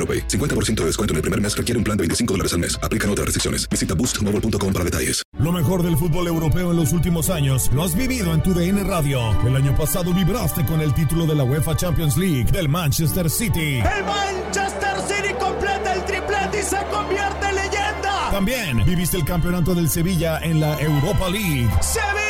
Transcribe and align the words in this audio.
AroPay. 0.00 0.26
50% 0.26 0.80
de 0.80 0.86
descuento 0.86 1.12
en 1.12 1.16
el 1.16 1.22
primer 1.22 1.40
mes 1.40 1.54
requiere 1.54 1.76
un 1.76 1.84
plan 1.84 1.96
de 1.96 2.02
25 2.02 2.32
dólares 2.34 2.52
al 2.54 2.60
mes. 2.60 2.78
Aplican 2.82 3.10
otras 3.10 3.26
restricciones. 3.26 3.68
Visita 3.68 3.94
boostmobile.com 3.94 4.72
para 4.72 4.84
detalles. 4.84 5.22
Lo 5.38 5.52
mejor 5.52 5.82
del 5.82 5.96
fútbol 5.96 6.26
europeo 6.26 6.70
en 6.70 6.76
los 6.76 6.92
últimos 6.92 7.30
años 7.30 7.70
lo 7.72 7.84
has 7.84 7.94
vivido 7.94 8.32
en 8.34 8.42
tu 8.42 8.54
DN 8.54 8.82
Radio. 8.84 9.20
El 9.46 9.56
año 9.56 9.76
pasado 9.76 10.12
vibraste 10.12 10.64
con 10.64 10.80
el 10.80 10.94
título 10.94 11.26
de 11.26 11.34
la 11.34 11.44
UEFA 11.44 11.76
Champions 11.76 12.16
League 12.16 12.50
del 12.52 12.68
Manchester 12.68 13.30
City. 13.30 13.78
El 13.78 14.04
Manchester 14.04 14.96
City 15.06 15.34
completa 15.38 15.94
el 15.94 16.04
triplete 16.04 16.60
y 16.60 16.62
se 16.62 16.78
convierte 16.90 17.48
en 17.48 17.54
leyenda. 17.54 18.30
También 18.30 18.84
viviste 18.84 19.16
el 19.16 19.24
campeonato 19.24 19.74
del 19.74 19.88
Sevilla 19.88 20.38
en 20.40 20.60
la 20.60 20.78
Europa 20.80 21.28
League. 21.28 21.68
Sevilla 21.80 22.29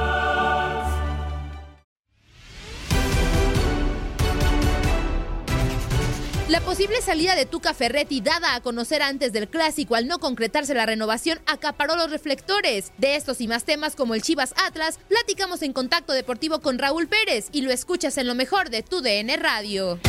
Salida 7.11 7.35
de 7.35 7.45
Tuca 7.45 7.73
Ferretti 7.73 8.21
dada 8.21 8.55
a 8.55 8.61
conocer 8.61 9.01
antes 9.01 9.33
del 9.33 9.49
clásico 9.49 9.95
al 9.95 10.07
no 10.07 10.19
concretarse 10.19 10.73
la 10.73 10.85
renovación 10.85 11.41
acaparó 11.45 11.97
los 11.97 12.09
reflectores. 12.09 12.93
De 12.99 13.17
estos 13.17 13.41
y 13.41 13.49
más 13.49 13.65
temas 13.65 13.97
como 13.97 14.15
el 14.15 14.21
Chivas 14.21 14.53
Atlas, 14.65 14.97
platicamos 15.09 15.61
en 15.61 15.73
Contacto 15.73 16.13
Deportivo 16.13 16.61
con 16.61 16.79
Raúl 16.79 17.09
Pérez 17.09 17.49
y 17.51 17.63
lo 17.63 17.71
escuchas 17.71 18.17
en 18.17 18.27
lo 18.27 18.33
mejor 18.33 18.69
de 18.69 18.81
tu 18.81 19.01
DN 19.01 19.35
Radio. 19.35 19.99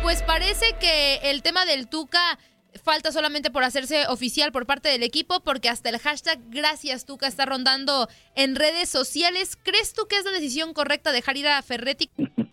Pues 0.00 0.22
parece 0.22 0.74
que 0.80 1.16
el 1.24 1.42
tema 1.42 1.66
del 1.66 1.88
Tuca 1.88 2.38
falta 2.82 3.12
solamente 3.12 3.50
por 3.50 3.64
hacerse 3.64 4.06
oficial 4.06 4.50
por 4.50 4.64
parte 4.64 4.88
del 4.88 5.02
equipo 5.02 5.40
porque 5.40 5.68
hasta 5.68 5.90
el 5.90 5.98
hashtag 5.98 6.40
Gracias 6.48 7.04
Tuca 7.04 7.26
está 7.26 7.44
rondando 7.44 8.08
en 8.34 8.56
redes 8.56 8.88
sociales. 8.88 9.58
¿Crees 9.62 9.92
tú 9.92 10.06
que 10.06 10.16
es 10.16 10.24
la 10.24 10.30
decisión 10.30 10.72
correcta 10.72 11.12
dejar 11.12 11.36
ir 11.36 11.48
a 11.48 11.60
Ferretti? 11.60 12.10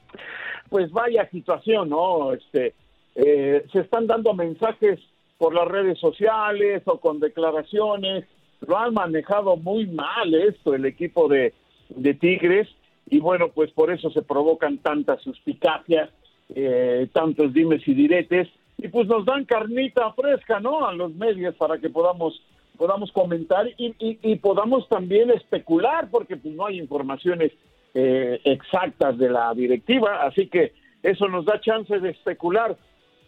pues 0.75 0.91
vaya 0.91 1.29
situación, 1.29 1.87
¿no? 1.87 2.33
Este, 2.33 2.73
eh, 3.15 3.65
se 3.71 3.79
están 3.79 4.07
dando 4.07 4.33
mensajes 4.33 4.99
por 5.37 5.53
las 5.53 5.69
redes 5.69 5.97
sociales 5.99 6.83
o 6.83 6.99
con 6.99 7.21
declaraciones, 7.21 8.25
lo 8.67 8.77
han 8.77 8.93
manejado 8.93 9.55
muy 9.55 9.87
mal 9.87 10.35
esto 10.35 10.75
el 10.75 10.83
equipo 10.83 11.29
de, 11.29 11.53
de 11.87 12.13
Tigres 12.13 12.67
y 13.09 13.21
bueno, 13.21 13.51
pues 13.55 13.71
por 13.71 13.89
eso 13.89 14.09
se 14.09 14.21
provocan 14.21 14.79
tantas 14.79 15.21
suspicacias, 15.21 16.09
eh, 16.53 17.07
tantos 17.13 17.53
dimes 17.53 17.87
y 17.87 17.93
diretes 17.93 18.49
y 18.77 18.89
pues 18.89 19.07
nos 19.07 19.23
dan 19.23 19.45
carnita 19.45 20.11
fresca, 20.11 20.59
¿no? 20.59 20.85
A 20.85 20.91
los 20.91 21.15
medios 21.15 21.55
para 21.55 21.77
que 21.77 21.89
podamos 21.89 22.41
podamos 22.75 23.13
comentar 23.13 23.65
y, 23.77 23.95
y, 23.97 24.19
y 24.21 24.35
podamos 24.39 24.89
también 24.89 25.31
especular 25.31 26.09
porque 26.11 26.35
pues 26.35 26.53
no 26.53 26.65
hay 26.65 26.79
informaciones 26.79 27.53
eh, 27.95 28.41
exactas 28.43 29.17
de 29.17 29.29
la 29.29 29.51
directiva, 29.53 30.23
así 30.23 30.47
que 30.47 30.73
eso 31.01 31.27
nos 31.27 31.45
da 31.45 31.59
chance 31.61 31.97
de 31.99 32.09
especular. 32.11 32.77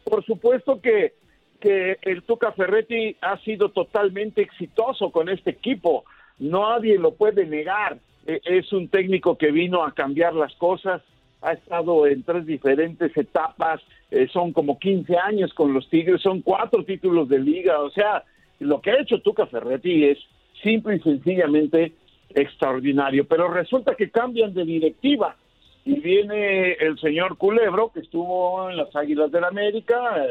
Por 0.03 0.23
supuesto 0.25 0.81
que, 0.81 1.13
que 1.59 1.97
el 2.01 2.21
Tuca 2.23 2.51
Ferretti 2.51 3.15
ha 3.21 3.37
sido 3.39 3.69
totalmente 3.69 4.41
exitoso 4.41 5.09
con 5.09 5.29
este 5.29 5.51
equipo, 5.51 6.03
nadie 6.37 6.99
lo 6.99 7.15
puede 7.15 7.45
negar, 7.45 7.97
E- 8.27 8.41
es 8.43 8.73
un 8.73 8.89
técnico 8.89 9.37
que 9.37 9.51
vino 9.51 9.83
a 9.85 9.93
cambiar 9.93 10.33
las 10.33 10.53
cosas, 10.55 11.01
ha 11.41 11.53
estado 11.53 12.05
en 12.07 12.23
tres 12.23 12.45
diferentes 12.45 13.15
etapas, 13.15 13.79
eh, 14.11 14.27
son 14.33 14.51
como 14.51 14.77
15 14.79 15.15
años 15.17 15.53
con 15.53 15.73
los 15.73 15.89
Tigres, 15.89 16.21
son 16.21 16.41
cuatro 16.41 16.83
títulos 16.83 17.29
de 17.29 17.39
liga, 17.39 17.79
o 17.79 17.89
sea, 17.89 18.25
lo 18.59 18.81
que 18.81 18.91
ha 18.91 18.99
hecho 19.01 19.21
Tuca 19.21 19.45
Ferretti 19.45 20.03
es 20.05 20.17
simple 20.61 20.97
y 20.97 20.99
sencillamente 20.99 21.93
extraordinario, 22.29 23.25
pero 23.27 23.47
resulta 23.49 23.95
que 23.95 24.09
cambian 24.09 24.53
de 24.53 24.65
directiva 24.65 25.35
y 25.85 25.99
viene 25.99 26.73
el 26.73 26.99
señor 26.99 27.37
Culebro, 27.37 27.91
que 27.93 28.01
estuvo 28.01 28.69
en 28.69 28.77
las 28.77 28.93
Águilas 28.95 29.31
del 29.31 29.45
América, 29.45 30.25
eh, 30.25 30.29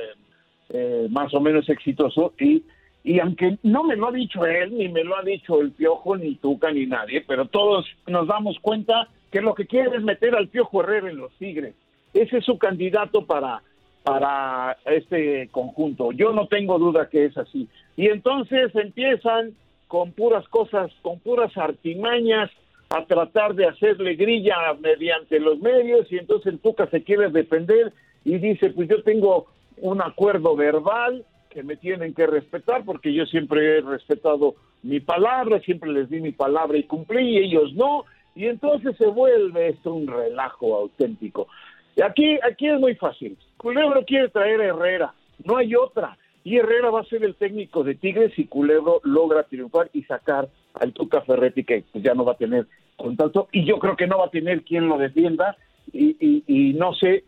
eh, 0.69 1.07
más 1.11 1.33
o 1.33 1.41
menos 1.41 1.69
exitoso, 1.69 2.34
y, 2.39 2.62
y 3.03 3.21
aunque 3.21 3.57
no 3.62 3.83
me 3.83 3.97
lo 3.97 4.09
ha 4.09 4.12
dicho 4.12 4.45
él, 4.45 4.77
ni 4.77 4.89
me 4.89 5.03
lo 5.03 5.17
ha 5.17 5.23
dicho 5.23 5.61
el 5.61 5.73
Piojo, 5.73 6.17
ni 6.17 6.34
Tuca, 6.34 6.71
ni 6.71 6.87
nadie, 6.87 7.25
pero 7.27 7.47
todos 7.47 7.87
nos 8.07 8.27
damos 8.27 8.59
cuenta 8.61 9.09
que 9.31 9.41
lo 9.41 9.55
que 9.55 9.67
quiere 9.67 9.97
es 9.97 10.03
meter 10.03 10.34
al 10.34 10.49
Piojo 10.49 10.83
Herrera 10.83 11.11
en 11.11 11.17
los 11.19 11.33
Tigres. 11.39 11.75
Ese 12.13 12.39
es 12.39 12.45
su 12.45 12.59
candidato 12.59 13.25
para, 13.25 13.63
para 14.03 14.77
este 14.84 15.49
conjunto. 15.51 16.13
Yo 16.13 16.33
no 16.33 16.47
tengo 16.49 16.78
duda 16.78 17.09
que 17.09 17.25
es 17.27 17.37
así. 17.37 17.69
Y 17.97 18.09
entonces 18.09 18.75
empiezan 18.75 19.53
con 19.88 20.12
puras 20.12 20.47
cosas, 20.48 20.91
con 21.02 21.20
puras 21.20 21.56
artimañas, 21.56 22.50
a 22.91 23.04
tratar 23.04 23.54
de 23.54 23.66
hacerle 23.66 24.14
grilla 24.14 24.56
mediante 24.80 25.41
los 25.41 25.58
medios 25.58 26.10
y 26.12 26.19
entonces 26.19 26.52
el 26.52 26.60
Tuca 26.60 26.86
se 26.88 27.02
quiere 27.02 27.30
defender 27.30 27.92
y 28.24 28.38
dice, 28.38 28.71
pues 28.71 28.88
yo 28.88 29.03
tengo 29.03 29.47
un 29.78 30.00
acuerdo 30.03 30.54
verbal 30.54 31.24
que 31.50 31.62
me 31.62 31.77
tienen 31.77 32.15
que 32.15 32.27
respetar 32.27 32.84
porque 32.84 33.12
yo 33.12 33.27
siempre 33.27 33.78
he 33.78 33.80
respetado 33.80 34.54
mi 34.83 35.00
palabra, 35.00 35.59
siempre 35.60 35.91
les 35.91 36.09
di 36.09 36.21
mi 36.21 36.32
palabra 36.32 36.78
y 36.78 36.84
cumplí 36.84 37.30
y 37.30 37.39
ellos 37.39 37.72
no, 37.74 38.04
y 38.34 38.47
entonces 38.47 38.97
se 38.97 39.06
vuelve 39.06 39.71
esto 39.71 39.94
un 39.94 40.06
relajo 40.06 40.77
auténtico. 40.77 41.48
Y 41.97 42.03
aquí, 42.03 42.39
aquí 42.48 42.68
es 42.68 42.78
muy 42.78 42.94
fácil. 42.94 43.36
Culebro 43.56 44.04
quiere 44.04 44.28
traer 44.28 44.60
a 44.60 44.66
Herrera, 44.66 45.15
no 45.44 45.56
hay 45.56 45.74
otra. 45.74 46.16
Y 46.47 46.59
Herrera 46.59 46.91
va 46.91 47.01
a 47.01 47.04
ser 47.07 47.25
el 47.25 47.34
técnico 47.34 47.83
de 47.83 47.97
Tigres 47.97 48.33
si 48.37 48.47
Culebro 48.47 49.01
logra 49.03 49.43
triunfar 49.43 49.91
y 49.93 50.04
sacar 50.04 50.48
al 50.75 50.93
Tuca 50.93 51.21
Ferretti, 51.22 51.65
que 51.65 51.83
pues, 51.91 52.04
ya 52.04 52.15
no 52.15 52.25
va 52.25 52.34
a 52.34 52.37
tener 52.37 52.69
contacto, 52.97 53.48
y 53.51 53.65
yo 53.65 53.81
creo 53.81 53.97
que 53.97 54.07
no 54.07 54.19
va 54.19 54.27
a 54.27 54.31
tener 54.31 54.63
quien 54.63 54.87
lo 54.87 54.97
defienda, 54.97 55.57
y, 55.93 56.45
y, 56.47 56.72
no 56.75 56.95
sé, 56.95 57.25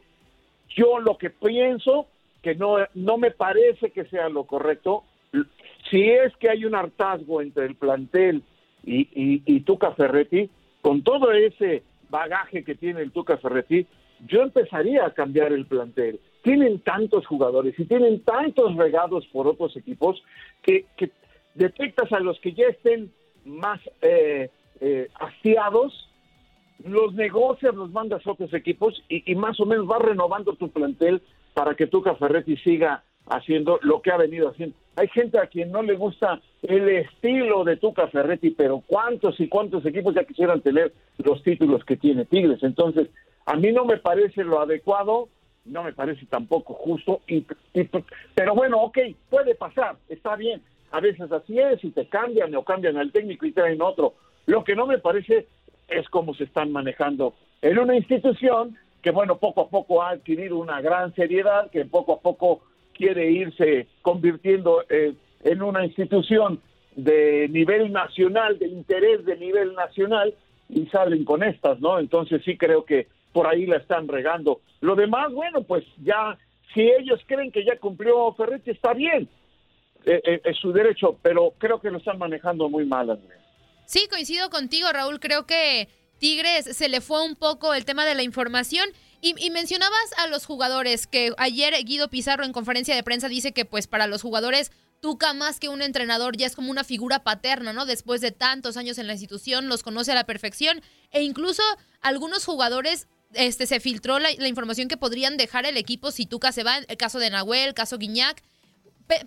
yo 0.68 1.00
lo 1.00 1.18
que 1.18 1.30
pienso, 1.30 2.06
que 2.42 2.54
no, 2.54 2.76
no 2.94 3.18
me 3.18 3.32
parece 3.32 3.90
que 3.90 4.04
sea 4.04 4.28
lo 4.28 4.44
correcto, 4.44 5.02
si 5.90 6.08
es 6.08 6.36
que 6.36 6.50
hay 6.50 6.64
un 6.64 6.76
hartazgo 6.76 7.42
entre 7.42 7.66
el 7.66 7.74
plantel 7.74 8.44
y, 8.84 9.00
y, 9.00 9.42
y 9.46 9.60
Tuca 9.62 9.94
Ferretti, 9.94 10.48
con 10.80 11.02
todo 11.02 11.32
ese 11.32 11.82
bagaje 12.08 12.62
que 12.62 12.76
tiene 12.76 13.00
el 13.00 13.10
Tuca 13.10 13.36
Ferretti, 13.38 13.84
yo 14.26 14.42
empezaría 14.42 15.06
a 15.06 15.12
cambiar 15.12 15.52
el 15.52 15.66
plantel. 15.66 16.20
Tienen 16.42 16.80
tantos 16.80 17.26
jugadores 17.26 17.78
y 17.78 17.84
tienen 17.84 18.20
tantos 18.20 18.76
regados 18.76 19.26
por 19.26 19.46
otros 19.46 19.76
equipos 19.76 20.22
que, 20.62 20.86
detectas 21.54 22.12
a 22.12 22.20
los 22.20 22.38
que 22.40 22.52
ya 22.52 22.66
estén 22.68 23.12
más 23.44 23.80
eh, 24.02 24.50
eh, 24.80 25.08
los 26.84 27.12
negocias, 27.14 27.74
los 27.74 27.90
mandas 27.90 28.24
a 28.26 28.30
otros 28.30 28.54
equipos 28.54 29.02
y, 29.08 29.30
y 29.30 29.34
más 29.34 29.58
o 29.58 29.66
menos 29.66 29.86
vas 29.86 30.00
renovando 30.00 30.54
tu 30.54 30.70
plantel 30.70 31.20
para 31.54 31.74
que 31.74 31.88
Tuca 31.88 32.14
Ferretti 32.14 32.56
siga 32.58 33.02
haciendo 33.26 33.78
lo 33.82 34.00
que 34.00 34.10
ha 34.10 34.16
venido 34.16 34.48
haciendo. 34.48 34.76
Hay 34.96 35.08
gente 35.08 35.38
a 35.38 35.46
quien 35.46 35.70
no 35.70 35.82
le 35.82 35.94
gusta 35.94 36.40
el 36.62 36.88
estilo 36.88 37.64
de 37.64 37.76
Tuca 37.76 38.08
Ferretti, 38.08 38.50
pero 38.50 38.82
cuántos 38.86 39.38
y 39.40 39.48
cuántos 39.48 39.84
equipos 39.86 40.14
ya 40.14 40.24
quisieran 40.24 40.60
tener 40.60 40.92
los 41.18 41.42
títulos 41.42 41.84
que 41.84 41.96
tiene 41.96 42.24
Tigres. 42.24 42.62
Entonces, 42.62 43.08
a 43.48 43.56
mí 43.56 43.72
no 43.72 43.86
me 43.86 43.96
parece 43.96 44.44
lo 44.44 44.60
adecuado, 44.60 45.30
no 45.64 45.82
me 45.82 45.94
parece 45.94 46.26
tampoco 46.26 46.74
justo, 46.74 47.22
y, 47.26 47.46
pero 48.34 48.54
bueno, 48.54 48.78
ok, 48.82 48.98
puede 49.30 49.54
pasar, 49.54 49.96
está 50.10 50.36
bien. 50.36 50.60
A 50.90 51.00
veces 51.00 51.32
así 51.32 51.58
es, 51.58 51.82
y 51.82 51.90
te 51.90 52.06
cambian 52.08 52.54
o 52.54 52.62
cambian 52.62 52.98
al 52.98 53.10
técnico 53.10 53.46
y 53.46 53.52
traen 53.52 53.80
otro. 53.80 54.12
Lo 54.44 54.64
que 54.64 54.76
no 54.76 54.86
me 54.86 54.98
parece 54.98 55.46
es 55.88 56.06
cómo 56.10 56.34
se 56.34 56.44
están 56.44 56.72
manejando 56.72 57.32
en 57.62 57.78
una 57.78 57.96
institución 57.96 58.76
que, 59.00 59.12
bueno, 59.12 59.38
poco 59.38 59.62
a 59.62 59.68
poco 59.70 60.02
ha 60.02 60.10
adquirido 60.10 60.58
una 60.58 60.82
gran 60.82 61.14
seriedad, 61.14 61.70
que 61.70 61.86
poco 61.86 62.12
a 62.12 62.20
poco 62.20 62.60
quiere 62.92 63.30
irse 63.30 63.86
convirtiendo 64.02 64.84
eh, 64.90 65.14
en 65.42 65.62
una 65.62 65.86
institución 65.86 66.60
de 66.96 67.48
nivel 67.48 67.92
nacional, 67.92 68.58
de 68.58 68.68
interés 68.68 69.24
de 69.24 69.38
nivel 69.38 69.74
nacional, 69.74 70.34
y 70.68 70.84
salen 70.88 71.24
con 71.24 71.42
estas, 71.42 71.80
¿no? 71.80 71.98
Entonces 71.98 72.42
sí 72.44 72.58
creo 72.58 72.84
que 72.84 73.06
por 73.38 73.46
ahí 73.46 73.66
la 73.66 73.76
están 73.76 74.08
regando. 74.08 74.62
Lo 74.80 74.96
demás, 74.96 75.32
bueno, 75.32 75.62
pues 75.62 75.84
ya, 76.02 76.36
si 76.74 76.80
ellos 76.80 77.20
creen 77.24 77.52
que 77.52 77.64
ya 77.64 77.78
cumplió 77.78 78.34
Ferretti, 78.34 78.72
está 78.72 78.94
bien, 78.94 79.28
eh, 80.04 80.20
eh, 80.24 80.40
es 80.42 80.56
su 80.56 80.72
derecho, 80.72 81.16
pero 81.22 81.52
creo 81.56 81.80
que 81.80 81.88
lo 81.88 81.98
están 81.98 82.18
manejando 82.18 82.68
muy 82.68 82.84
mal, 82.84 83.10
Andrés. 83.10 83.38
Sí, 83.86 84.08
coincido 84.10 84.50
contigo, 84.50 84.88
Raúl, 84.92 85.20
creo 85.20 85.46
que 85.46 85.86
Tigres 86.18 86.64
se 86.76 86.88
le 86.88 87.00
fue 87.00 87.24
un 87.24 87.36
poco 87.36 87.74
el 87.74 87.84
tema 87.84 88.04
de 88.04 88.16
la 88.16 88.24
información 88.24 88.88
y, 89.20 89.50
mencionabas 89.50 90.14
a 90.16 90.26
los 90.26 90.44
jugadores, 90.44 91.06
que 91.06 91.32
ayer 91.38 91.74
Guido 91.84 92.08
Pizarro 92.08 92.44
en 92.44 92.52
conferencia 92.52 92.96
de 92.96 93.04
prensa 93.04 93.28
dice 93.28 93.52
que 93.52 93.66
pues 93.66 93.86
para 93.86 94.08
los 94.08 94.22
jugadores 94.22 94.72
Tuca 95.00 95.32
más 95.32 95.60
que 95.60 95.68
un 95.68 95.80
entrenador 95.80 96.36
ya 96.36 96.46
es 96.46 96.56
como 96.56 96.72
una 96.72 96.82
figura 96.82 97.22
paterna, 97.22 97.72
¿no? 97.72 97.86
Después 97.86 98.20
de 98.20 98.32
tantos 98.32 98.76
años 98.76 98.98
en 98.98 99.06
la 99.06 99.12
institución, 99.12 99.68
los 99.68 99.84
conoce 99.84 100.10
a 100.10 100.16
la 100.16 100.24
perfección 100.24 100.82
e 101.12 101.22
incluso 101.22 101.62
algunos 102.00 102.44
jugadores 102.44 103.06
este, 103.34 103.66
se 103.66 103.80
filtró 103.80 104.18
la, 104.18 104.30
información 104.48 104.88
que 104.88 104.96
podrían 104.96 105.36
dejar 105.36 105.66
el 105.66 105.76
equipo 105.76 106.10
si 106.10 106.26
Tuca 106.26 106.52
se 106.52 106.64
va, 106.64 106.78
el 106.78 106.96
caso 106.96 107.18
de 107.18 107.30
Nahuel, 107.30 107.68
el 107.68 107.74
caso 107.74 107.98
Guiñac. 107.98 108.42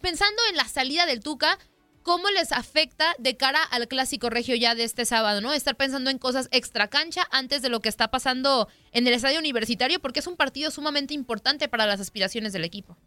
pensando 0.01 0.42
en 0.50 0.57
la 0.57 0.65
salida 0.65 1.06
del 1.06 1.21
Tuca, 1.21 1.57
¿Cómo 2.03 2.30
les 2.36 2.51
afecta 2.51 3.13
de 3.19 3.38
cara 3.38 3.59
al 3.71 3.88
clásico 3.88 4.31
regio 4.31 4.56
ya 4.56 4.74
de 4.74 4.83
este 4.83 5.06
sábado, 5.06 5.39
no? 5.39 5.53
Estar 5.53 5.75
pensando 5.75 6.09
en 6.09 6.18
cosas 6.18 6.50
extra 6.51 6.88
cancha 6.88 7.21
antes 7.31 7.62
de 7.62 7.69
lo 7.69 7.80
que 7.80 7.89
está 7.89 8.07
pasando 8.09 8.68
en 8.92 9.06
el 9.06 9.13
estadio 9.13 9.38
universitario, 9.38 10.00
porque 10.00 10.19
es 10.19 10.25
un 10.25 10.36
partido 10.36 10.71
sumamente 10.71 11.13
importante 11.13 11.68
para 11.68 11.86
las 11.86 12.01
aspiraciones 12.01 12.53
del 12.53 12.63
equipo. 12.63 12.98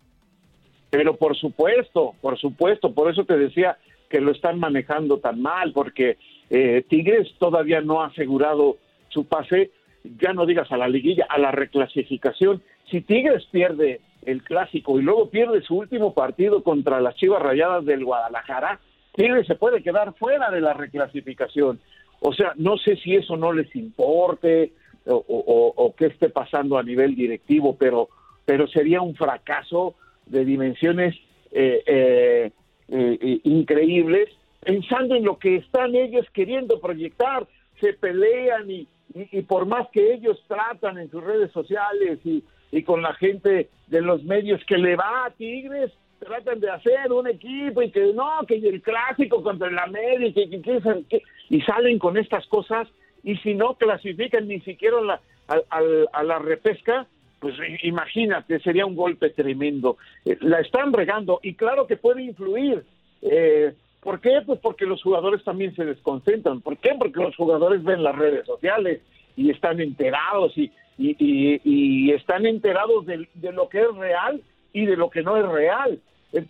Pero 0.90 1.16
por 1.16 1.36
supuesto, 1.36 2.14
por 2.20 2.38
supuesto, 2.38 2.94
por 2.94 3.10
eso 3.10 3.24
te 3.24 3.36
decía 3.36 3.78
que 4.08 4.20
lo 4.20 4.30
están 4.30 4.60
manejando 4.60 5.18
tan 5.18 5.42
mal, 5.42 5.72
porque 5.72 6.16
eh, 6.50 6.84
Tigres 6.88 7.26
todavía 7.40 7.80
no 7.80 8.00
ha 8.00 8.06
asegurado 8.06 8.78
su 9.08 9.24
pase, 9.24 9.72
ya 10.04 10.32
no 10.32 10.46
digas 10.46 10.70
a 10.70 10.76
la 10.76 10.88
liguilla, 10.88 11.26
a 11.28 11.38
la 11.38 11.50
reclasificación. 11.50 12.62
Si 12.90 13.00
Tigres 13.00 13.46
pierde 13.50 14.00
el 14.26 14.42
clásico 14.42 14.98
y 14.98 15.02
luego 15.02 15.30
pierde 15.30 15.62
su 15.62 15.76
último 15.76 16.14
partido 16.14 16.62
contra 16.62 17.00
las 17.00 17.16
Chivas 17.16 17.42
Rayadas 17.42 17.84
del 17.84 18.04
Guadalajara, 18.04 18.80
Tigres 19.14 19.46
se 19.46 19.54
puede 19.54 19.82
quedar 19.82 20.14
fuera 20.14 20.50
de 20.50 20.60
la 20.60 20.74
reclasificación. 20.74 21.80
O 22.20 22.32
sea, 22.32 22.52
no 22.56 22.76
sé 22.78 22.96
si 22.96 23.14
eso 23.14 23.36
no 23.36 23.52
les 23.52 23.74
importe 23.76 24.72
o, 25.06 25.94
qué 25.96 26.06
esté 26.06 26.30
pasando 26.30 26.78
a 26.78 26.82
nivel 26.82 27.14
directivo, 27.14 27.76
pero, 27.76 28.08
pero 28.44 28.66
sería 28.66 29.02
un 29.02 29.14
fracaso 29.14 29.94
de 30.26 30.44
dimensiones 30.44 31.14
eh, 31.52 31.82
eh, 31.86 32.50
eh, 32.88 33.40
increíbles, 33.44 34.30
pensando 34.60 35.14
en 35.14 35.24
lo 35.24 35.38
que 35.38 35.56
están 35.56 35.94
ellos 35.94 36.26
queriendo 36.32 36.80
proyectar, 36.80 37.46
se 37.80 37.92
pelean 37.94 38.70
y, 38.70 38.86
y 39.14 39.42
por 39.42 39.66
más 39.66 39.88
que 39.90 40.14
ellos 40.14 40.42
tratan 40.48 40.98
en 40.98 41.10
sus 41.10 41.22
redes 41.22 41.50
sociales 41.52 42.18
y, 42.24 42.42
y 42.72 42.82
con 42.82 43.02
la 43.02 43.14
gente 43.14 43.68
de 43.86 44.00
los 44.00 44.24
medios 44.24 44.60
que 44.66 44.78
le 44.78 44.96
va 44.96 45.26
a 45.26 45.30
Tigres, 45.30 45.92
tratan 46.18 46.60
de 46.60 46.70
hacer 46.70 47.12
un 47.12 47.28
equipo 47.28 47.82
y 47.82 47.90
que 47.90 48.12
no, 48.12 48.40
que 48.46 48.56
el 48.56 48.82
clásico 48.82 49.42
contra 49.42 49.68
el 49.68 49.78
América 49.78 50.40
y, 50.40 50.60
que, 50.60 51.22
y 51.50 51.60
salen 51.62 51.98
con 51.98 52.16
estas 52.16 52.46
cosas 52.46 52.88
y 53.22 53.36
si 53.36 53.54
no 53.54 53.74
clasifican 53.74 54.48
ni 54.48 54.60
siquiera 54.60 55.00
la, 55.00 55.20
a, 55.48 56.22
la 56.22 56.38
repesca, 56.38 57.06
pues 57.40 57.54
imagínate, 57.82 58.58
sería 58.60 58.86
un 58.86 58.96
golpe 58.96 59.30
tremendo. 59.30 59.96
Eh, 60.24 60.36
la 60.40 60.60
están 60.60 60.92
regando 60.92 61.40
y 61.42 61.54
claro 61.54 61.86
que 61.86 61.96
puede 61.96 62.22
influir. 62.22 62.84
Eh, 63.22 63.72
¿Por 64.04 64.20
qué? 64.20 64.42
Pues 64.44 64.60
porque 64.60 64.84
los 64.84 65.02
jugadores 65.02 65.42
también 65.42 65.74
se 65.74 65.84
desconcentran. 65.84 66.60
¿Por 66.60 66.76
qué? 66.76 66.90
Porque 66.98 67.22
los 67.22 67.34
jugadores 67.34 67.82
ven 67.82 68.02
las 68.02 68.14
redes 68.14 68.44
sociales 68.46 69.00
y 69.34 69.50
están 69.50 69.80
enterados 69.80 70.52
y, 70.56 70.70
están 72.12 72.46
enterados 72.46 73.06
de, 73.06 73.26
lo 73.52 73.68
que 73.70 73.80
es 73.80 73.94
real 73.96 74.42
y 74.74 74.84
de 74.84 74.96
lo 74.96 75.08
que 75.08 75.22
no 75.22 75.38
es 75.38 75.46
real. 75.48 75.98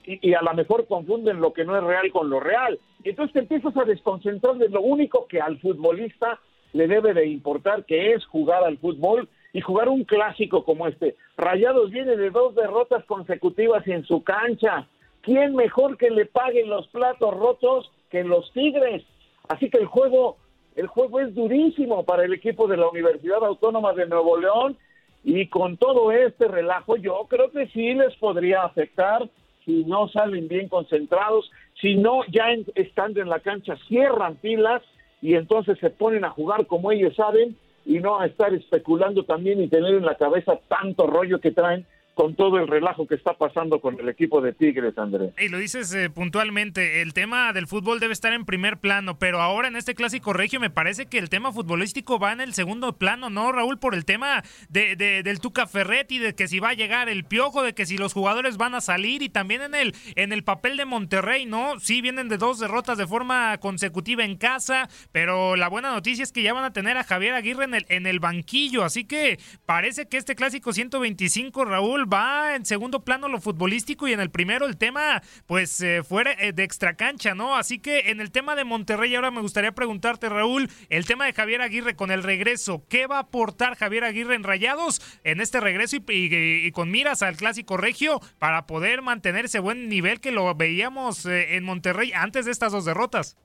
Y, 0.04 0.34
a 0.34 0.42
lo 0.42 0.52
mejor 0.54 0.86
confunden 0.88 1.40
lo 1.40 1.52
que 1.52 1.64
no 1.64 1.76
es 1.76 1.84
real 1.84 2.10
con 2.10 2.28
lo 2.28 2.40
real. 2.40 2.78
Y 3.04 3.10
entonces 3.10 3.32
te 3.32 3.38
empiezas 3.38 3.76
a 3.76 3.84
desconcentrar 3.84 4.56
de 4.56 4.68
lo 4.68 4.80
único 4.80 5.26
que 5.28 5.40
al 5.40 5.58
futbolista 5.60 6.40
le 6.72 6.88
debe 6.88 7.14
de 7.14 7.28
importar, 7.28 7.84
que 7.84 8.14
es 8.14 8.26
jugar 8.26 8.64
al 8.64 8.78
fútbol 8.78 9.28
y 9.52 9.60
jugar 9.60 9.88
un 9.88 10.02
clásico 10.02 10.64
como 10.64 10.88
este. 10.88 11.14
Rayados 11.36 11.92
viene 11.92 12.16
de 12.16 12.30
dos 12.30 12.56
derrotas 12.56 13.04
consecutivas 13.04 13.86
en 13.86 14.04
su 14.04 14.24
cancha. 14.24 14.88
¿Quién 15.24 15.54
mejor 15.54 15.96
que 15.96 16.10
le 16.10 16.26
paguen 16.26 16.68
los 16.68 16.86
platos 16.88 17.34
rotos 17.34 17.90
que 18.10 18.24
los 18.24 18.52
Tigres? 18.52 19.02
Así 19.48 19.70
que 19.70 19.78
el 19.78 19.86
juego 19.86 20.36
el 20.76 20.88
juego 20.88 21.20
es 21.20 21.34
durísimo 21.34 22.04
para 22.04 22.24
el 22.24 22.32
equipo 22.32 22.66
de 22.66 22.76
la 22.76 22.88
Universidad 22.88 23.44
Autónoma 23.44 23.92
de 23.92 24.06
Nuevo 24.06 24.36
León 24.38 24.76
y 25.22 25.46
con 25.46 25.76
todo 25.76 26.10
este 26.10 26.48
relajo 26.48 26.96
yo 26.96 27.26
creo 27.28 27.50
que 27.50 27.68
sí 27.68 27.94
les 27.94 28.14
podría 28.16 28.62
afectar 28.62 29.28
si 29.64 29.84
no 29.84 30.08
salen 30.08 30.48
bien 30.48 30.68
concentrados, 30.68 31.50
si 31.80 31.94
no 31.94 32.24
ya 32.26 32.48
estando 32.74 33.22
en 33.22 33.28
la 33.28 33.40
cancha 33.40 33.76
cierran 33.88 34.36
pilas 34.36 34.82
y 35.22 35.36
entonces 35.36 35.78
se 35.78 35.90
ponen 35.90 36.24
a 36.24 36.30
jugar 36.30 36.66
como 36.66 36.90
ellos 36.90 37.14
saben 37.14 37.56
y 37.86 38.00
no 38.00 38.18
a 38.18 38.26
estar 38.26 38.52
especulando 38.52 39.24
también 39.24 39.62
y 39.62 39.68
tener 39.68 39.94
en 39.94 40.04
la 40.04 40.16
cabeza 40.16 40.58
tanto 40.68 41.06
rollo 41.06 41.40
que 41.40 41.52
traen 41.52 41.86
con 42.14 42.36
todo 42.36 42.58
el 42.58 42.68
relajo 42.68 43.06
que 43.06 43.16
está 43.16 43.34
pasando 43.34 43.80
con 43.80 43.98
el 43.98 44.08
equipo 44.08 44.40
de 44.40 44.52
Tigres, 44.52 44.96
Andrés. 44.96 45.32
Y 45.38 45.48
lo 45.48 45.58
dices 45.58 45.92
eh, 45.94 46.10
puntualmente, 46.10 47.02
el 47.02 47.12
tema 47.12 47.52
del 47.52 47.66
fútbol 47.66 48.00
debe 48.00 48.12
estar 48.12 48.32
en 48.32 48.44
primer 48.44 48.78
plano, 48.78 49.18
pero 49.18 49.40
ahora 49.40 49.68
en 49.68 49.76
este 49.76 49.94
clásico 49.94 50.32
regio 50.32 50.60
me 50.60 50.70
parece 50.70 51.06
que 51.06 51.18
el 51.18 51.28
tema 51.28 51.52
futbolístico 51.52 52.18
va 52.18 52.32
en 52.32 52.40
el 52.40 52.54
segundo 52.54 52.96
plano, 52.96 53.30
¿no, 53.30 53.50
Raúl? 53.50 53.78
Por 53.78 53.94
el 53.94 54.04
tema 54.04 54.42
de, 54.68 54.96
del 54.96 55.40
Tuca 55.40 55.66
Ferretti, 55.66 56.18
de 56.18 56.34
que 56.34 56.46
si 56.46 56.60
va 56.60 56.70
a 56.70 56.74
llegar 56.74 57.08
el 57.08 57.24
piojo, 57.24 57.62
de 57.62 57.74
que 57.74 57.86
si 57.86 57.98
los 57.98 58.12
jugadores 58.12 58.56
van 58.56 58.74
a 58.74 58.80
salir 58.80 59.22
y 59.22 59.28
también 59.28 59.62
en 59.62 59.74
el, 59.74 59.94
en 60.14 60.32
el 60.32 60.44
papel 60.44 60.76
de 60.76 60.84
Monterrey, 60.84 61.46
¿no? 61.46 61.80
Sí, 61.80 62.00
vienen 62.00 62.28
de 62.28 62.38
dos 62.38 62.60
derrotas 62.60 62.96
de 62.96 63.06
forma 63.06 63.58
consecutiva 63.58 64.24
en 64.24 64.36
casa, 64.36 64.88
pero 65.10 65.56
la 65.56 65.68
buena 65.68 65.90
noticia 65.90 66.22
es 66.22 66.32
que 66.32 66.42
ya 66.42 66.52
van 66.52 66.64
a 66.64 66.72
tener 66.72 66.96
a 66.96 67.04
Javier 67.04 67.34
Aguirre 67.34 67.64
en 67.64 67.74
el, 67.74 67.86
en 67.88 68.06
el 68.06 68.20
banquillo, 68.20 68.84
así 68.84 69.04
que 69.04 69.38
parece 69.66 70.06
que 70.06 70.16
este 70.16 70.36
clásico 70.36 70.72
125, 70.72 71.64
Raúl, 71.64 72.03
va 72.12 72.54
en 72.56 72.64
segundo 72.64 73.04
plano 73.04 73.28
lo 73.28 73.40
futbolístico 73.40 74.08
y 74.08 74.12
en 74.12 74.20
el 74.20 74.30
primero 74.30 74.66
el 74.66 74.76
tema, 74.76 75.22
pues, 75.46 75.80
eh, 75.80 76.02
fuera 76.02 76.32
eh, 76.32 76.52
de 76.52 76.62
extracancha, 76.62 77.34
¿no? 77.34 77.56
Así 77.56 77.78
que 77.78 78.10
en 78.10 78.20
el 78.20 78.30
tema 78.30 78.56
de 78.56 78.64
Monterrey, 78.64 79.14
ahora 79.14 79.30
me 79.30 79.40
gustaría 79.40 79.72
preguntarte, 79.72 80.28
Raúl, 80.28 80.68
el 80.88 81.06
tema 81.06 81.26
de 81.26 81.32
Javier 81.32 81.62
Aguirre 81.62 81.96
con 81.96 82.10
el 82.10 82.22
regreso, 82.22 82.84
¿qué 82.88 83.06
va 83.06 83.16
a 83.16 83.20
aportar 83.20 83.76
Javier 83.76 84.04
Aguirre 84.04 84.34
en 84.34 84.44
Rayados 84.44 85.00
en 85.24 85.40
este 85.40 85.60
regreso 85.60 85.96
y, 86.08 86.70
con 86.72 86.90
miras 86.90 87.22
al 87.22 87.36
clásico 87.36 87.76
regio 87.76 88.20
para 88.38 88.66
poder 88.66 89.02
mantener 89.02 89.46
ese 89.46 89.58
buen 89.58 89.88
nivel 89.88 90.20
que 90.20 90.32
lo 90.32 90.54
veíamos 90.54 91.26
eh, 91.26 91.56
en 91.56 91.64
Monterrey 91.64 92.12
antes 92.14 92.44
de 92.46 92.52
estas 92.52 92.72
dos 92.72 92.84
derrotas? 92.84 93.36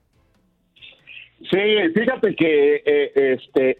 Sí, 1.52 1.60
fíjate 1.96 2.36
que 2.36 2.84
este 3.16 3.78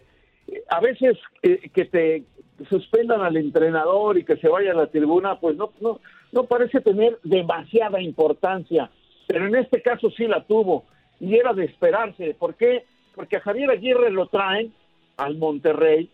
a 0.68 0.80
veces 0.80 1.18
que 1.42 1.84
te 1.84 2.24
suspendan 2.68 3.22
al 3.22 3.36
entrenador 3.36 4.18
y 4.18 4.24
que 4.24 4.36
se 4.36 4.48
vaya 4.48 4.72
a 4.72 4.76
la 4.76 4.86
tribuna, 4.86 5.38
pues 5.38 5.56
no, 5.56 5.72
no, 5.80 6.00
no 6.32 6.44
parece 6.44 6.80
tener 6.80 7.18
demasiada 7.22 8.00
importancia. 8.00 8.90
Pero 9.26 9.46
en 9.46 9.56
este 9.56 9.80
caso 9.82 10.10
sí 10.10 10.26
la 10.26 10.44
tuvo 10.44 10.84
y 11.20 11.36
era 11.36 11.52
de 11.52 11.64
esperarse. 11.64 12.34
¿Por 12.34 12.54
qué? 12.54 12.84
Porque 13.14 13.36
a 13.36 13.40
Javier 13.40 13.70
Aguirre 13.70 14.10
lo 14.10 14.26
traen 14.26 14.72
al 15.16 15.36
Monterrey, 15.36 16.10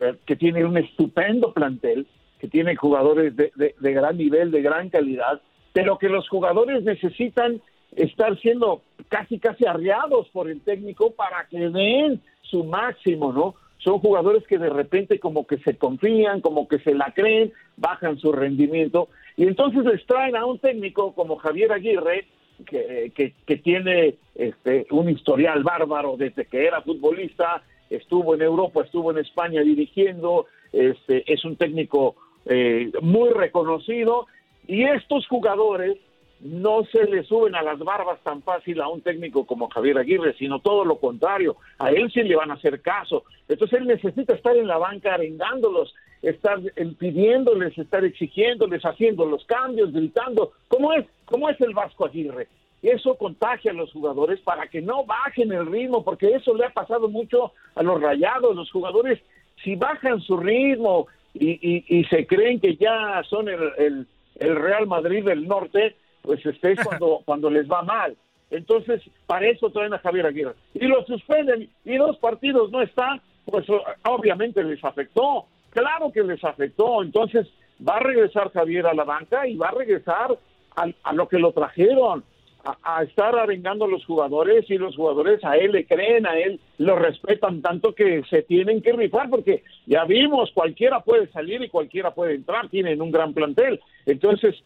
eh, 0.00 0.14
que 0.26 0.36
tiene 0.36 0.64
un 0.64 0.76
estupendo 0.76 1.52
plantel, 1.52 2.06
que 2.38 2.48
tiene 2.48 2.76
jugadores 2.76 3.36
de, 3.36 3.52
de 3.56 3.92
gran 3.92 4.16
nivel, 4.16 4.50
de 4.50 4.62
gran 4.62 4.88
calidad, 4.88 5.40
pero 5.72 5.98
que 5.98 6.08
los 6.08 6.28
jugadores 6.28 6.82
necesitan 6.82 7.60
estar 7.96 8.38
siendo 8.40 8.82
casi 9.08 9.38
casi 9.38 9.66
arriados 9.66 10.28
por 10.30 10.48
el 10.48 10.60
técnico 10.62 11.10
para 11.12 11.46
que 11.48 11.58
den 11.58 12.20
su 12.42 12.64
máximo, 12.64 13.32
¿no? 13.32 13.54
Son 13.82 13.98
jugadores 13.98 14.46
que 14.46 14.58
de 14.58 14.68
repente 14.68 15.18
como 15.18 15.46
que 15.46 15.58
se 15.58 15.76
confían, 15.76 16.40
como 16.40 16.68
que 16.68 16.78
se 16.80 16.94
la 16.94 17.12
creen, 17.14 17.52
bajan 17.76 18.18
su 18.18 18.32
rendimiento. 18.32 19.08
Y 19.36 19.44
entonces 19.44 19.84
les 19.84 20.04
traen 20.06 20.36
a 20.36 20.44
un 20.44 20.58
técnico 20.58 21.14
como 21.14 21.36
Javier 21.36 21.72
Aguirre 21.72 22.26
que, 22.66 23.32
que, 23.46 23.56
tiene 23.56 24.16
este, 24.34 24.86
un 24.90 25.08
historial 25.08 25.62
bárbaro 25.62 26.16
desde 26.18 26.44
que 26.44 26.66
era 26.66 26.82
futbolista, 26.82 27.62
estuvo 27.88 28.34
en 28.34 28.42
Europa, 28.42 28.82
estuvo 28.82 29.10
en 29.10 29.18
España 29.18 29.62
dirigiendo, 29.62 30.46
este, 30.72 31.30
es 31.32 31.44
un 31.44 31.56
técnico 31.56 32.16
eh, 32.46 32.92
muy 33.00 33.30
reconocido. 33.30 34.26
Y 34.66 34.84
estos 34.84 35.26
jugadores 35.26 35.96
no 36.42 36.84
se 36.84 37.04
le 37.04 37.22
suben 37.24 37.54
a 37.54 37.62
las 37.62 37.78
barbas 37.78 38.18
tan 38.22 38.42
fácil 38.42 38.80
a 38.80 38.88
un 38.88 39.02
técnico 39.02 39.44
como 39.44 39.68
Javier 39.68 39.98
Aguirre, 39.98 40.34
sino 40.38 40.60
todo 40.60 40.84
lo 40.84 40.96
contrario, 40.96 41.56
a 41.78 41.90
él 41.90 42.10
sí 42.12 42.22
le 42.22 42.36
van 42.36 42.50
a 42.50 42.54
hacer 42.54 42.80
caso. 42.80 43.24
Entonces 43.48 43.80
él 43.80 43.86
necesita 43.86 44.34
estar 44.34 44.56
en 44.56 44.66
la 44.66 44.78
banca 44.78 45.14
arengándolos, 45.14 45.94
estar 46.22 46.58
pidiéndoles, 46.98 47.76
estar 47.76 48.04
exigiéndoles, 48.04 48.82
haciendo 48.84 49.26
los 49.26 49.44
cambios, 49.44 49.92
gritando. 49.92 50.52
¿Cómo 50.68 50.92
es? 50.94 51.06
¿Cómo 51.26 51.50
es 51.50 51.60
el 51.60 51.74
Vasco 51.74 52.06
Aguirre? 52.06 52.48
Eso 52.82 53.16
contagia 53.16 53.72
a 53.72 53.74
los 53.74 53.92
jugadores 53.92 54.40
para 54.40 54.66
que 54.66 54.80
no 54.80 55.04
bajen 55.04 55.52
el 55.52 55.66
ritmo, 55.66 56.02
porque 56.02 56.34
eso 56.34 56.54
le 56.54 56.64
ha 56.64 56.70
pasado 56.70 57.08
mucho 57.08 57.52
a 57.74 57.82
los 57.82 58.00
rayados. 58.00 58.56
Los 58.56 58.70
jugadores, 58.70 59.20
si 59.62 59.76
bajan 59.76 60.20
su 60.20 60.38
ritmo 60.38 61.06
y, 61.34 62.04
se 62.08 62.26
creen 62.26 62.60
que 62.60 62.76
ya 62.76 63.22
son 63.28 63.48
el 63.50 64.06
Real 64.38 64.86
Madrid 64.86 65.22
del 65.22 65.46
Norte, 65.46 65.96
pues 66.22 66.44
este 66.44 66.72
es 66.72 66.84
cuando, 66.84 67.22
cuando 67.24 67.50
les 67.50 67.68
va 67.70 67.82
mal. 67.82 68.16
Entonces, 68.50 69.00
para 69.26 69.46
eso 69.46 69.70
traen 69.70 69.94
a 69.94 69.98
Javier 69.98 70.26
Aguirre. 70.26 70.54
Y 70.74 70.86
lo 70.86 71.04
suspenden 71.04 71.70
y 71.84 71.96
dos 71.96 72.16
partidos 72.18 72.70
no 72.70 72.82
están, 72.82 73.20
pues 73.44 73.66
obviamente 74.04 74.62
les 74.62 74.82
afectó. 74.84 75.46
Claro 75.70 76.10
que 76.12 76.22
les 76.22 76.42
afectó. 76.42 77.02
Entonces, 77.02 77.46
va 77.86 77.96
a 77.96 78.00
regresar 78.00 78.52
Javier 78.52 78.86
a 78.86 78.94
la 78.94 79.04
banca 79.04 79.46
y 79.46 79.56
va 79.56 79.68
a 79.68 79.72
regresar 79.72 80.36
a, 80.76 81.12
lo 81.12 81.28
que 81.28 81.38
lo 81.38 81.52
trajeron, 81.52 82.24
a, 82.64 83.02
estar 83.02 83.36
arengando 83.36 83.84
a 83.84 83.88
los 83.88 84.04
jugadores 84.04 84.68
y 84.68 84.78
los 84.78 84.96
jugadores 84.96 85.44
a 85.44 85.56
él 85.56 85.72
le 85.72 85.86
creen, 85.86 86.26
a 86.26 86.38
él 86.38 86.60
lo 86.78 86.96
respetan 86.96 87.62
tanto 87.62 87.94
que 87.94 88.22
se 88.28 88.42
tienen 88.42 88.82
que 88.82 88.92
rifar 88.92 89.30
porque 89.30 89.62
ya 89.86 90.04
vimos, 90.04 90.50
cualquiera 90.52 91.00
puede 91.00 91.26
salir 91.28 91.62
y 91.62 91.68
cualquiera 91.68 92.12
puede 92.12 92.34
entrar, 92.34 92.68
tienen 92.68 93.00
un 93.00 93.10
gran 93.10 93.32
plantel. 93.32 93.80
Entonces, 94.06 94.56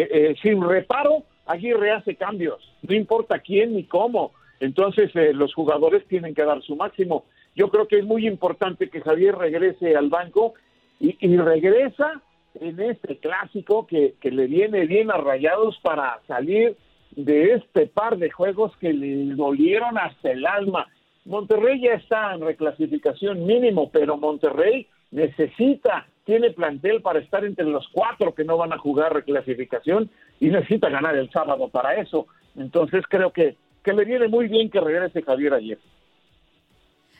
eh, 0.00 0.34
sin 0.42 0.62
reparo, 0.62 1.24
Aguirre 1.46 1.90
hace 1.90 2.14
cambios, 2.14 2.60
no 2.82 2.94
importa 2.94 3.38
quién 3.40 3.74
ni 3.74 3.84
cómo. 3.84 4.32
Entonces 4.60 5.10
eh, 5.16 5.32
los 5.34 5.52
jugadores 5.54 6.06
tienen 6.06 6.34
que 6.34 6.44
dar 6.44 6.62
su 6.62 6.76
máximo. 6.76 7.24
Yo 7.56 7.68
creo 7.68 7.88
que 7.88 7.98
es 7.98 8.04
muy 8.04 8.26
importante 8.26 8.88
que 8.88 9.00
Javier 9.00 9.34
regrese 9.34 9.96
al 9.96 10.08
banco 10.08 10.54
y, 11.00 11.36
regresa 11.36 12.22
en 12.54 12.78
este 12.78 13.16
clásico 13.18 13.88
que, 13.88 14.14
que, 14.20 14.30
le 14.30 14.46
viene 14.46 14.86
bien 14.86 15.10
a 15.10 15.16
Rayados 15.16 15.80
para 15.82 16.20
salir 16.28 16.76
de 17.16 17.54
este 17.54 17.88
par 17.88 18.18
de 18.18 18.30
juegos 18.30 18.76
que 18.76 18.92
le 18.92 19.34
dolieron 19.34 19.98
hasta 19.98 20.30
el 20.30 20.46
alma. 20.46 20.86
Monterrey 21.24 21.80
ya 21.80 21.94
está 21.94 22.32
en 22.32 22.42
reclasificación 22.42 23.44
mínimo, 23.44 23.90
pero 23.90 24.16
Monterrey 24.16 24.86
necesita 25.10 26.06
tiene 26.24 26.50
plantel 26.50 27.02
para 27.02 27.18
estar 27.18 27.44
entre 27.44 27.64
los 27.64 27.86
cuatro 27.88 28.34
que 28.34 28.44
no 28.44 28.56
van 28.56 28.72
a 28.72 28.78
jugar 28.78 29.12
reclasificación 29.12 30.10
y 30.40 30.48
necesita 30.48 30.88
ganar 30.88 31.16
el 31.16 31.30
sábado 31.30 31.68
para 31.68 31.96
eso. 31.96 32.26
Entonces 32.56 33.04
creo 33.08 33.32
que, 33.32 33.56
que 33.82 33.92
le 33.92 34.04
viene 34.04 34.28
muy 34.28 34.48
bien 34.48 34.70
que 34.70 34.80
regrese 34.80 35.22
Javier 35.22 35.54
ayer. 35.54 35.78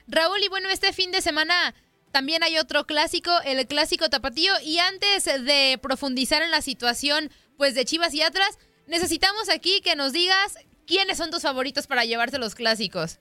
Raúl, 0.06 0.38
y 0.44 0.48
bueno, 0.48 0.68
este 0.68 0.92
fin 0.92 1.10
de 1.10 1.20
semana 1.20 1.74
también 2.12 2.42
hay 2.42 2.58
otro 2.58 2.84
clásico, 2.84 3.30
el 3.44 3.66
clásico 3.66 4.08
tapatío. 4.08 4.52
Y 4.64 4.78
antes 4.78 5.24
de 5.24 5.78
profundizar 5.80 6.42
en 6.42 6.50
la 6.50 6.60
situación 6.60 7.30
pues 7.56 7.74
de 7.74 7.84
Chivas 7.84 8.14
y 8.14 8.22
Atlas, 8.22 8.58
necesitamos 8.86 9.48
aquí 9.48 9.80
que 9.82 9.96
nos 9.96 10.12
digas 10.12 10.58
quiénes 10.86 11.16
son 11.18 11.30
tus 11.30 11.42
favoritos 11.42 11.86
para 11.86 12.04
llevarse 12.04 12.38
los 12.38 12.54
clásicos. 12.54 13.18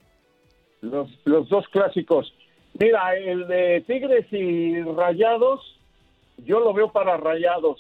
Los, 0.82 1.10
los 1.26 1.48
dos 1.50 1.68
clásicos. 1.70 2.34
Mira, 2.80 3.16
el 3.16 3.48
de 3.48 3.84
Tigres 3.86 4.26
y 4.32 4.82
Rayados, 4.82 5.78
yo 6.46 6.60
lo 6.60 6.74
veo 6.74 6.92
para 6.92 7.18
Rayados. 7.18 7.80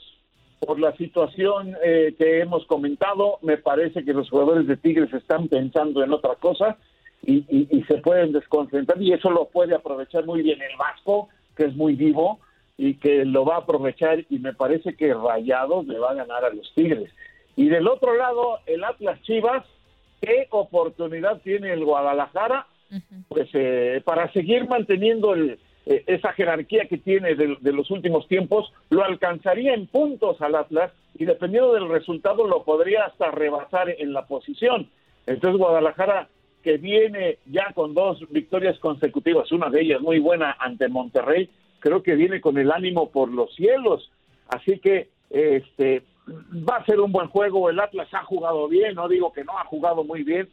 Por 0.59 0.79
la 0.79 0.95
situación 0.95 1.75
eh, 1.83 2.13
que 2.17 2.41
hemos 2.41 2.65
comentado, 2.67 3.39
me 3.41 3.57
parece 3.57 4.05
que 4.05 4.13
los 4.13 4.29
jugadores 4.29 4.67
de 4.67 4.77
Tigres 4.77 5.11
están 5.11 5.47
pensando 5.47 6.03
en 6.03 6.13
otra 6.13 6.35
cosa 6.35 6.77
y, 7.23 7.83
se 7.87 7.97
pueden 7.97 8.31
desconcentrar 8.31 9.01
y 9.01 9.13
eso 9.13 9.29
lo 9.29 9.45
puede 9.45 9.75
aprovechar 9.75 10.25
muy 10.25 10.41
bien 10.41 10.61
el 10.61 10.77
Vasco, 10.77 11.29
que 11.55 11.65
es 11.65 11.75
muy 11.75 11.95
vivo 11.95 12.39
y 12.77 12.95
que 12.95 13.25
lo 13.25 13.43
va 13.45 13.55
a 13.55 13.59
aprovechar 13.59 14.23
y 14.29 14.39
me 14.39 14.53
parece 14.53 14.95
que 14.95 15.13
Rayados 15.13 15.87
le 15.87 15.99
va 15.99 16.11
a 16.11 16.15
ganar 16.15 16.45
a 16.45 16.53
los 16.53 16.71
Tigres. 16.75 17.11
Y 17.55 17.69
del 17.69 17.87
otro 17.87 18.15
lado, 18.15 18.59
el 18.65 18.83
Atlas 18.83 19.21
Chivas, 19.23 19.65
¿qué 20.21 20.47
oportunidad 20.51 21.41
tiene 21.41 21.73
el 21.73 21.83
Guadalajara? 21.85 22.67
Pues 23.27 23.49
eh, 23.53 24.01
para 24.03 24.31
seguir 24.33 24.67
manteniendo 24.67 25.35
eh, 25.35 25.57
esa 25.85 26.33
jerarquía 26.33 26.85
que 26.87 26.97
tiene 26.97 27.35
de, 27.35 27.71
los 27.71 27.89
últimos 27.91 28.27
tiempos, 28.27 28.71
lo 28.89 29.03
alcanzaría 29.03 29.73
en 29.73 29.87
puntos 29.87 30.41
al 30.41 30.55
Atlas 30.55 30.91
y 31.17 31.25
dependiendo 31.25 31.73
del 31.73 31.89
resultado 31.89 32.47
lo 32.47 32.63
podría 32.63 33.05
hasta 33.05 33.31
rebasar 33.31 33.89
en 33.89 34.13
la 34.13 34.25
posición. 34.25 34.89
Entonces 35.25 35.59
Guadalajara, 35.59 36.27
que 36.63 36.77
viene 36.77 37.39
ya 37.45 37.71
con 37.73 37.93
dos 37.93 38.19
victorias 38.29 38.77
consecutivas, 38.79 39.51
una 39.51 39.69
de 39.69 39.81
ellas 39.81 40.01
muy 40.01 40.19
buena 40.19 40.55
ante 40.59 40.87
Monterrey, 40.87 41.49
creo 41.79 42.03
que 42.03 42.15
viene 42.15 42.41
con 42.41 42.57
el 42.57 42.71
ánimo 42.71 43.09
por 43.09 43.29
los 43.29 43.53
cielos. 43.55 44.11
Así 44.47 44.79
que 44.79 45.09
este 45.29 46.03
va 46.27 46.77
a 46.77 46.85
ser 46.85 46.99
un 46.99 47.11
buen 47.11 47.27
juego. 47.27 47.69
El 47.69 47.79
Atlas 47.79 48.07
ha 48.13 48.23
jugado 48.23 48.67
bien, 48.67 48.95
no 48.95 49.07
digo 49.07 49.33
que 49.33 49.43
no, 49.43 49.57
ha 49.57 49.65
jugado 49.65 50.03
muy 50.03 50.23
bien. 50.23 50.49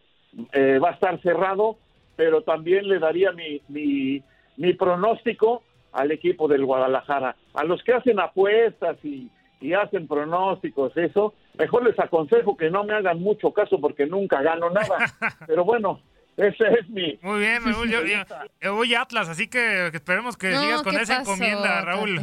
Eh, 0.52 0.78
va 0.78 0.90
a 0.90 0.92
estar 0.92 1.20
cerrado 1.22 1.78
pero 2.18 2.42
también 2.42 2.88
le 2.88 2.98
daría 2.98 3.30
mi, 3.30 3.62
mi, 3.68 4.72
pronóstico 4.74 5.62
al 5.92 6.10
equipo 6.10 6.48
del 6.48 6.64
Guadalajara. 6.64 7.36
A 7.54 7.62
los 7.62 7.80
que 7.84 7.92
hacen 7.92 8.18
apuestas 8.18 8.96
y, 9.04 9.30
hacen 9.72 10.08
pronósticos, 10.08 10.96
eso, 10.96 11.34
mejor 11.56 11.86
les 11.86 11.96
aconsejo 11.96 12.56
que 12.56 12.70
no 12.70 12.82
me 12.82 12.94
hagan 12.94 13.20
mucho 13.20 13.52
caso 13.52 13.80
porque 13.80 14.04
nunca 14.06 14.42
gano 14.42 14.68
nada. 14.68 14.98
Pero 15.46 15.64
bueno, 15.64 16.00
ese 16.36 16.64
es 16.80 16.88
mi. 16.88 17.16
Muy 17.22 17.38
bien, 17.38 17.62
Raúl. 17.64 17.88
Yo, 17.88 18.74
voy 18.74 18.94
a 18.94 19.02
Atlas, 19.02 19.28
así 19.28 19.48
que 19.48 19.86
esperemos 19.86 20.36
que 20.36 20.56
sigas 20.56 20.82
con 20.82 20.96
esa 20.96 21.20
encomienda, 21.20 21.82
Raúl. 21.82 22.18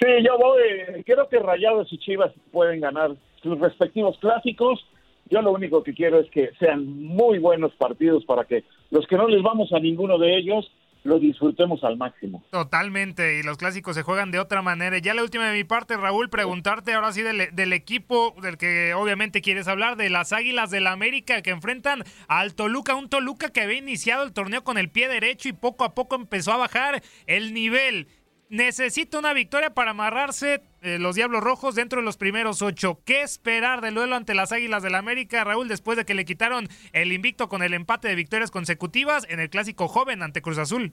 sí, 0.00 0.08
yo 0.26 0.36
voy. 0.36 1.04
Creo 1.06 1.28
que 1.28 1.38
Rayados 1.38 1.92
y 1.92 1.98
Chivas 1.98 2.32
pueden 2.50 2.80
ganar 2.80 3.12
sus 3.40 3.56
respectivos 3.60 4.18
clásicos 4.18 4.84
yo 5.30 5.42
lo 5.42 5.52
único 5.52 5.82
que 5.82 5.94
quiero 5.94 6.20
es 6.20 6.30
que 6.30 6.50
sean 6.58 6.86
muy 6.86 7.38
buenos 7.38 7.72
partidos 7.74 8.24
para 8.24 8.44
que 8.44 8.64
los 8.90 9.06
que 9.06 9.16
no 9.16 9.28
les 9.28 9.42
vamos 9.42 9.72
a 9.72 9.80
ninguno 9.80 10.18
de 10.18 10.36
ellos 10.36 10.70
lo 11.04 11.18
disfrutemos 11.18 11.84
al 11.84 11.96
máximo. 11.98 12.42
Totalmente, 12.50 13.38
y 13.38 13.42
los 13.42 13.58
clásicos 13.58 13.94
se 13.94 14.02
juegan 14.02 14.30
de 14.30 14.38
otra 14.38 14.62
manera. 14.62 14.98
Ya 14.98 15.12
la 15.12 15.22
última 15.22 15.46
de 15.46 15.52
mi 15.54 15.64
parte, 15.64 15.96
Raúl, 15.96 16.30
preguntarte 16.30 16.94
ahora 16.94 17.12
sí 17.12 17.22
del, 17.22 17.72
equipo 17.72 18.34
del 18.42 18.56
que 18.56 18.94
obviamente 18.94 19.42
quieres 19.42 19.68
hablar, 19.68 19.96
de 19.96 20.08
las 20.08 20.32
Águilas 20.32 20.70
del 20.70 20.84
la 20.84 20.92
América 20.92 21.42
que 21.42 21.50
enfrentan 21.50 22.04
al 22.26 22.54
Toluca, 22.54 22.94
un 22.94 23.08
Toluca 23.08 23.50
que 23.50 23.60
había 23.60 23.78
iniciado 23.78 24.24
el 24.24 24.32
torneo 24.32 24.64
con 24.64 24.78
el 24.78 24.90
pie 24.90 25.08
derecho 25.08 25.48
y 25.48 25.52
poco 25.52 25.84
a 25.84 25.94
poco 25.94 26.16
empezó 26.16 26.52
a 26.52 26.56
bajar 26.56 27.02
el 27.26 27.54
nivel 27.54 28.08
necesita 28.54 29.18
una 29.18 29.32
victoria 29.32 29.70
para 29.70 29.90
amarrarse 29.90 30.60
eh, 30.80 30.98
los 31.00 31.16
Diablos 31.16 31.42
Rojos 31.42 31.74
dentro 31.74 32.00
de 32.00 32.04
los 32.04 32.16
primeros 32.16 32.62
ocho. 32.62 33.00
¿Qué 33.04 33.22
esperar 33.22 33.80
del 33.80 33.94
duelo 33.94 34.14
ante 34.14 34.32
las 34.32 34.52
Águilas 34.52 34.82
del 34.82 34.92
la 34.92 34.98
América, 34.98 35.42
Raúl, 35.42 35.66
después 35.66 35.98
de 35.98 36.04
que 36.04 36.14
le 36.14 36.24
quitaron 36.24 36.68
el 36.92 37.12
invicto 37.12 37.48
con 37.48 37.64
el 37.64 37.74
empate 37.74 38.06
de 38.06 38.14
victorias 38.14 38.52
consecutivas 38.52 39.26
en 39.28 39.40
el 39.40 39.50
clásico 39.50 39.88
joven 39.88 40.22
ante 40.22 40.40
Cruz 40.40 40.58
Azul? 40.58 40.92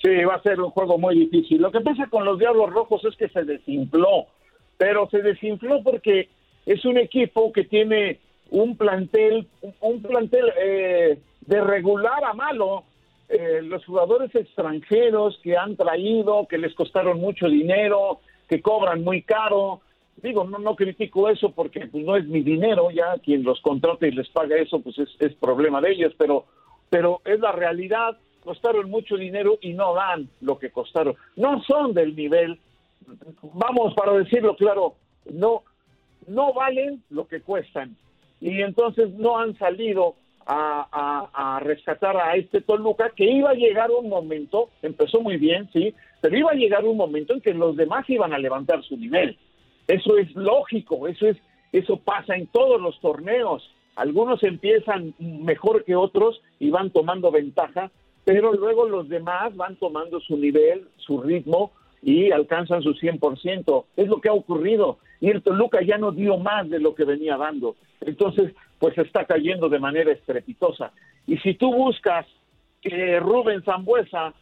Sí, 0.00 0.24
va 0.24 0.36
a 0.36 0.42
ser 0.42 0.60
un 0.60 0.70
juego 0.70 0.98
muy 0.98 1.18
difícil. 1.18 1.60
Lo 1.60 1.72
que 1.72 1.80
pasa 1.80 2.06
con 2.06 2.24
los 2.24 2.38
Diablos 2.38 2.70
Rojos 2.70 3.04
es 3.04 3.16
que 3.16 3.28
se 3.28 3.42
desinfló, 3.42 4.26
pero 4.76 5.08
se 5.10 5.20
desinfló 5.20 5.82
porque 5.82 6.28
es 6.64 6.84
un 6.84 6.96
equipo 6.96 7.52
que 7.52 7.64
tiene 7.64 8.20
un 8.50 8.76
plantel, 8.76 9.48
un 9.80 10.00
plantel 10.00 10.52
eh, 10.60 11.18
de 11.40 11.60
regular 11.60 12.22
a 12.24 12.34
malo 12.34 12.84
eh, 13.28 13.60
los 13.62 13.84
jugadores 13.84 14.34
extranjeros 14.34 15.38
que 15.42 15.56
han 15.56 15.76
traído, 15.76 16.46
que 16.48 16.56
les 16.56 16.74
costaron 16.74 17.20
mucho 17.20 17.46
dinero, 17.46 18.20
que 18.48 18.62
cobran 18.62 19.04
muy 19.04 19.22
caro. 19.22 19.82
Digo, 20.22 20.44
no, 20.44 20.58
no 20.58 20.74
critico 20.74 21.28
eso 21.28 21.52
porque 21.52 21.86
pues, 21.86 22.04
no 22.04 22.16
es 22.16 22.26
mi 22.26 22.40
dinero, 22.40 22.90
ya 22.90 23.18
quien 23.22 23.44
los 23.44 23.60
contrata 23.60 24.06
y 24.06 24.12
les 24.12 24.28
paga 24.30 24.56
eso, 24.56 24.80
pues 24.80 24.96
es, 24.98 25.34
problema 25.34 25.80
de 25.80 25.92
ellos, 25.92 26.14
pero 26.16 26.46
pero 26.90 27.20
es 27.26 27.38
la 27.38 27.52
realidad, 27.52 28.16
costaron 28.42 28.88
mucho 28.88 29.18
dinero 29.18 29.58
y 29.60 29.74
no 29.74 29.92
dan 29.92 30.30
lo 30.40 30.58
que 30.58 30.70
costaron. 30.70 31.14
No 31.36 31.62
son 31.64 31.92
del 31.92 32.16
nivel, 32.16 32.58
vamos 33.42 33.92
para 33.92 34.12
decirlo 34.12 34.56
claro, 34.56 34.94
no, 35.30 35.64
no 36.26 36.54
valen 36.54 37.02
lo 37.10 37.28
que 37.28 37.42
cuestan. 37.42 37.94
Y 38.40 38.62
entonces 38.62 39.12
no 39.14 39.38
han 39.38 39.54
salido 39.58 40.14
a, 40.50 41.28
a, 41.34 41.60
rescatar 41.60 42.16
a 42.16 42.34
este 42.36 42.62
Toluca, 42.62 43.10
que 43.14 43.30
iba 43.30 43.50
a 43.50 43.54
llegar 43.54 43.90
un 43.90 44.08
momento, 44.08 44.70
empezó 44.80 45.20
muy 45.20 45.36
bien, 45.36 45.68
sí, 45.72 45.94
pero 46.22 46.38
iba 46.38 46.52
a 46.52 46.54
llegar 46.54 46.86
un 46.86 46.96
momento 46.96 47.34
en 47.34 47.42
que 47.42 47.52
los 47.52 47.76
demás 47.76 48.08
iban 48.08 48.32
a 48.32 48.38
levantar 48.38 48.82
su 48.82 48.96
nivel. 48.96 49.38
Eso 49.86 50.16
es 50.16 50.34
lógico, 50.34 51.06
eso 51.06 51.26
es, 51.26 51.36
eso 51.72 51.98
pasa 51.98 52.34
en 52.34 52.46
todos 52.46 52.80
los 52.80 52.98
torneos. 53.00 53.70
Algunos 53.94 54.42
empiezan 54.42 55.14
mejor 55.18 55.84
que 55.84 55.96
otros 55.96 56.40
y 56.58 56.70
van 56.70 56.90
tomando 56.90 57.30
ventaja, 57.30 57.90
pero 58.24 58.54
luego 58.54 58.88
los 58.88 59.08
demás 59.08 59.54
van 59.54 59.76
tomando 59.76 60.18
su 60.20 60.38
nivel, 60.38 60.88
su 60.96 61.20
ritmo 61.20 61.72
y 62.02 62.30
alcanzan 62.30 62.82
su 62.82 62.94
100%. 62.94 63.84
Es 63.96 64.08
lo 64.08 64.20
que 64.20 64.28
ha 64.28 64.32
ocurrido. 64.32 64.98
Y 65.20 65.30
el 65.30 65.42
Toluca 65.42 65.80
ya 65.82 65.98
no 65.98 66.12
dio 66.12 66.38
más 66.38 66.68
de 66.70 66.80
lo 66.80 66.94
que 66.94 67.04
venía 67.04 67.36
dando. 67.36 67.76
Entonces, 68.00 68.54
pues 68.78 68.96
está 68.98 69.24
cayendo 69.24 69.68
de 69.68 69.78
manera 69.78 70.12
estrepitosa. 70.12 70.92
Y 71.26 71.38
si 71.38 71.54
tú 71.54 71.72
buscas 71.74 72.26
que 72.80 73.18
Rubén 73.20 73.62
Zambuesa 73.62 74.32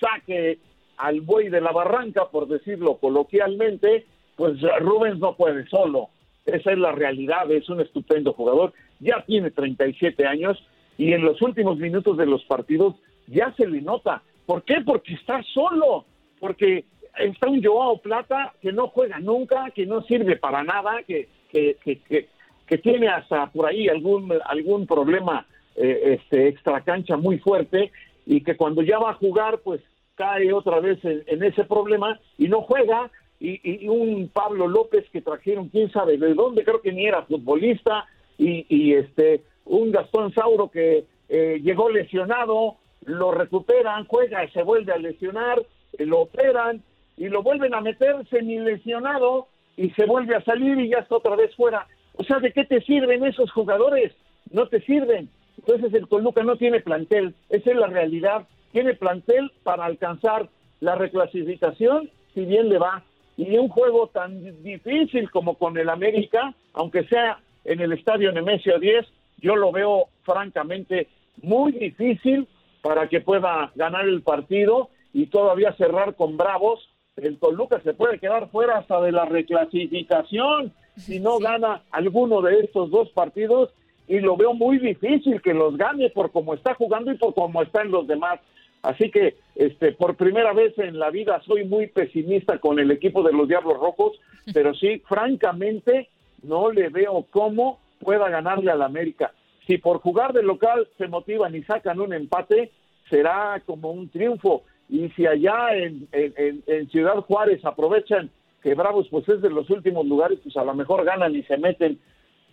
saque 0.00 0.58
al 0.96 1.20
buey 1.20 1.48
de 1.48 1.60
la 1.60 1.72
barranca, 1.72 2.28
por 2.30 2.46
decirlo 2.46 2.98
coloquialmente, 2.98 4.06
pues 4.36 4.60
Rubens 4.80 5.18
no 5.18 5.36
puede 5.36 5.66
solo. 5.68 6.08
Esa 6.46 6.72
es 6.72 6.78
la 6.78 6.92
realidad, 6.92 7.50
es 7.50 7.68
un 7.68 7.80
estupendo 7.80 8.32
jugador. 8.32 8.72
Ya 9.00 9.22
tiene 9.26 9.50
37 9.50 10.26
años 10.26 10.62
y 10.96 11.12
en 11.12 11.22
los 11.22 11.40
últimos 11.42 11.78
minutos 11.78 12.16
de 12.16 12.26
los 12.26 12.44
partidos 12.44 12.94
ya 13.26 13.52
se 13.56 13.66
le 13.66 13.80
nota. 13.80 14.22
¿Por 14.46 14.62
qué? 14.64 14.80
Porque 14.84 15.14
está 15.14 15.42
solo. 15.54 16.04
Porque 16.38 16.84
está 17.18 17.48
un 17.48 17.62
Joao 17.62 17.98
Plata 17.98 18.54
que 18.60 18.72
no 18.72 18.88
juega 18.88 19.18
nunca, 19.20 19.70
que 19.70 19.86
no 19.86 20.02
sirve 20.02 20.36
para 20.36 20.62
nada, 20.62 21.02
que, 21.06 21.28
que, 21.50 21.76
que, 21.84 22.28
que 22.66 22.78
tiene 22.78 23.08
hasta 23.08 23.50
por 23.50 23.66
ahí 23.66 23.88
algún, 23.88 24.32
algún 24.44 24.86
problema 24.86 25.46
eh, 25.74 26.18
este, 26.20 26.48
extra 26.48 26.80
cancha 26.82 27.16
muy 27.16 27.38
fuerte 27.38 27.90
y 28.26 28.42
que 28.42 28.56
cuando 28.56 28.82
ya 28.82 28.98
va 28.98 29.10
a 29.10 29.14
jugar, 29.14 29.58
pues 29.64 29.80
cae 30.14 30.52
otra 30.52 30.78
vez 30.78 30.98
en, 31.04 31.42
ese 31.42 31.64
problema 31.64 32.20
y 32.38 32.48
no 32.48 32.62
juega. 32.62 33.10
Y, 33.40 33.88
un 33.88 34.28
Pablo 34.28 34.68
López 34.68 35.08
que 35.10 35.22
trajeron, 35.22 35.70
quién 35.70 35.90
sabe 35.90 36.18
de 36.18 36.34
dónde, 36.34 36.62
creo 36.62 36.82
que 36.82 36.92
ni 36.92 37.06
era 37.06 37.22
futbolista, 37.22 38.04
y, 38.36 38.92
este 38.92 39.42
un 39.64 39.90
Gastón 39.90 40.32
Sauro 40.34 40.70
que 40.70 41.06
eh, 41.28 41.60
llegó 41.62 41.88
lesionado, 41.88 42.76
lo 43.04 43.32
recuperan, 43.32 44.04
juega 44.04 44.44
y 44.44 44.50
se 44.50 44.62
vuelve 44.62 44.92
a 44.92 44.98
lesionar, 44.98 45.62
lo 45.98 46.20
operan 46.20 46.82
y 47.20 47.28
lo 47.28 47.42
vuelven 47.42 47.74
a 47.74 47.82
meter 47.82 48.16
semi 48.30 48.58
lesionado 48.58 49.46
y 49.76 49.90
se 49.90 50.06
vuelve 50.06 50.34
a 50.34 50.42
salir 50.42 50.80
y 50.80 50.88
ya 50.88 51.00
está 51.00 51.16
otra 51.16 51.36
vez 51.36 51.54
fuera. 51.54 51.86
O 52.16 52.24
sea, 52.24 52.38
¿de 52.38 52.50
qué 52.50 52.64
te 52.64 52.80
sirven 52.80 53.26
esos 53.26 53.52
jugadores? 53.52 54.14
No 54.50 54.68
te 54.68 54.80
sirven. 54.80 55.28
Entonces 55.58 55.92
el 55.92 56.08
Toluca 56.08 56.42
no 56.42 56.56
tiene 56.56 56.80
plantel, 56.80 57.34
esa 57.50 57.70
es 57.72 57.76
la 57.76 57.88
realidad. 57.88 58.48
Tiene 58.72 58.94
plantel 58.94 59.52
para 59.62 59.84
alcanzar 59.84 60.48
la 60.80 60.94
reclasificación, 60.94 62.08
si 62.32 62.46
bien 62.46 62.70
le 62.70 62.78
va. 62.78 63.04
Y 63.36 63.58
un 63.58 63.68
juego 63.68 64.06
tan 64.06 64.62
difícil 64.62 65.30
como 65.30 65.56
con 65.56 65.76
el 65.76 65.90
América, 65.90 66.54
aunque 66.72 67.04
sea 67.04 67.38
en 67.64 67.80
el 67.80 67.92
estadio 67.92 68.32
Nemesio 68.32 68.78
10, 68.78 69.06
yo 69.42 69.56
lo 69.56 69.72
veo 69.72 70.06
francamente 70.22 71.08
muy 71.42 71.72
difícil 71.72 72.48
para 72.80 73.08
que 73.08 73.20
pueda 73.20 73.72
ganar 73.74 74.08
el 74.08 74.22
partido 74.22 74.88
y 75.12 75.26
todavía 75.26 75.72
cerrar 75.74 76.14
con 76.14 76.38
Bravos. 76.38 76.88
El 77.22 77.38
Toluca 77.38 77.80
se 77.80 77.94
puede 77.94 78.18
quedar 78.18 78.48
fuera 78.50 78.78
hasta 78.78 79.00
de 79.00 79.12
la 79.12 79.24
reclasificación 79.24 80.72
si 80.96 81.20
no 81.20 81.38
gana 81.38 81.82
alguno 81.90 82.42
de 82.42 82.60
estos 82.60 82.90
dos 82.90 83.08
partidos 83.10 83.70
y 84.08 84.18
lo 84.20 84.36
veo 84.36 84.54
muy 84.54 84.78
difícil 84.78 85.40
que 85.40 85.54
los 85.54 85.76
gane 85.76 86.10
por 86.10 86.32
cómo 86.32 86.54
está 86.54 86.74
jugando 86.74 87.12
y 87.12 87.16
por 87.16 87.34
cómo 87.34 87.62
están 87.62 87.90
los 87.90 88.06
demás. 88.06 88.40
Así 88.82 89.10
que 89.10 89.36
este 89.54 89.92
por 89.92 90.16
primera 90.16 90.52
vez 90.52 90.76
en 90.78 90.98
la 90.98 91.10
vida 91.10 91.40
soy 91.46 91.64
muy 91.64 91.86
pesimista 91.86 92.58
con 92.58 92.78
el 92.78 92.90
equipo 92.90 93.22
de 93.22 93.32
los 93.32 93.46
Diablos 93.46 93.78
Rojos, 93.78 94.18
pero 94.54 94.74
sí, 94.74 95.02
francamente 95.06 96.08
no 96.42 96.70
le 96.72 96.88
veo 96.88 97.26
cómo 97.30 97.78
pueda 98.00 98.28
ganarle 98.28 98.70
al 98.70 98.82
América. 98.82 99.32
Si 99.66 99.78
por 99.78 100.00
jugar 100.00 100.32
de 100.32 100.42
local 100.42 100.88
se 100.98 101.06
motivan 101.06 101.54
y 101.54 101.62
sacan 101.62 102.00
un 102.00 102.12
empate, 102.12 102.72
será 103.08 103.62
como 103.66 103.92
un 103.92 104.08
triunfo. 104.08 104.62
Y 104.90 105.08
si 105.10 105.26
allá 105.26 105.74
en, 105.76 106.08
en, 106.12 106.90
Ciudad 106.90 107.16
Juárez 107.20 107.64
aprovechan 107.64 108.30
que 108.62 108.74
Bravos 108.74 109.06
pues 109.10 109.28
es 109.28 109.40
de 109.40 109.48
los 109.48 109.70
últimos 109.70 110.04
lugares, 110.04 110.38
pues 110.42 110.56
a 110.56 110.64
lo 110.64 110.74
mejor 110.74 111.04
ganan 111.04 111.34
y 111.34 111.42
se 111.44 111.56
meten. 111.56 111.98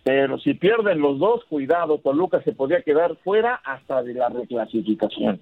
Pero 0.03 0.37
si 0.39 0.53
pierden 0.53 0.99
los 0.99 1.19
dos, 1.19 1.43
cuidado, 1.45 1.97
Toluca 1.97 2.41
se 2.43 2.53
podría 2.53 2.81
quedar 2.81 3.17
fuera 3.23 3.55
hasta 3.55 4.03
de 4.03 4.13
la 4.13 4.29
reclasificación. 4.29 5.41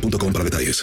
detalles. 0.00 0.82